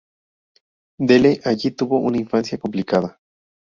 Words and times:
Dele 1.07 1.39
Alli 1.43 1.75
tuvo 1.75 1.99
una 1.99 2.17
infancia 2.17 2.57
complicada. 2.57 3.19